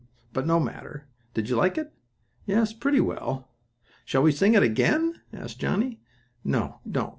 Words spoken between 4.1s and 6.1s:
we sing it again?" asked Johnnie.